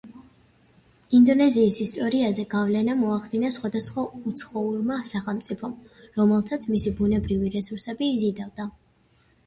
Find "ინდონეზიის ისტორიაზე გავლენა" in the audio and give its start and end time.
1.17-2.95